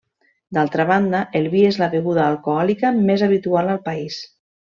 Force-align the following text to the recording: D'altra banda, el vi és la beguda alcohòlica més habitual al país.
D'altra 0.57 0.85
banda, 0.91 1.19
el 1.39 1.45
vi 1.55 1.61
és 1.73 1.77
la 1.83 1.89
beguda 1.91 2.25
alcohòlica 2.29 2.93
més 3.03 3.27
habitual 3.27 3.73
al 3.75 3.83
país. 3.91 4.19